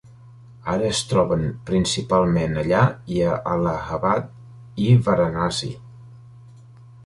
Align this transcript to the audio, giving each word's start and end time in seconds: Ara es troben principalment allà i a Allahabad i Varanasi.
Ara 0.71 0.87
es 0.93 1.01
troben 1.09 1.43
principalment 1.67 2.57
allà 2.63 2.81
i 3.17 3.21
a 3.35 3.37
Allahabad 3.53 4.35
i 4.87 4.91
Varanasi. 5.11 5.75